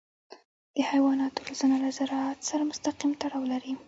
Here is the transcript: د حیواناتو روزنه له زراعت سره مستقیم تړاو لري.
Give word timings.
د 0.75 0.77
حیواناتو 0.89 1.39
روزنه 1.47 1.77
له 1.83 1.89
زراعت 1.97 2.39
سره 2.49 2.67
مستقیم 2.69 3.11
تړاو 3.21 3.43
لري. 3.53 3.71